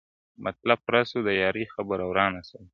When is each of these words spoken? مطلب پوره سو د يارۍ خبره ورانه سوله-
مطلب 0.45 0.77
پوره 0.85 1.01
سو 1.09 1.17
د 1.27 1.29
يارۍ 1.41 1.65
خبره 1.73 2.03
ورانه 2.09 2.41
سوله- 2.49 2.69